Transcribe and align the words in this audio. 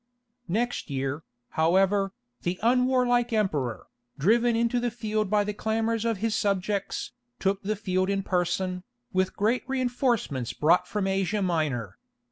Next 0.47 0.89
year, 0.89 1.23
however, 1.49 2.11
the 2.41 2.57
unwarlike 2.63 3.31
Emperor, 3.31 3.85
driven 4.17 4.55
into 4.55 4.79
the 4.79 4.89
field 4.89 5.29
by 5.29 5.43
the 5.43 5.53
clamours 5.53 6.05
of 6.05 6.17
his 6.17 6.33
subjects, 6.33 7.11
took 7.37 7.61
the 7.61 7.75
field 7.75 8.09
in 8.09 8.23
person, 8.23 8.81
with 9.13 9.35
great 9.37 9.61
reinforcements 9.69 10.53
brought 10.53 10.87
from 10.87 11.05
Asia 11.05 11.43
Minor. 11.43 11.99